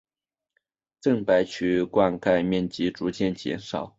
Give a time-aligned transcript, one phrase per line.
[1.03, 3.87] 郑白渠灌溉面积逐渐减少。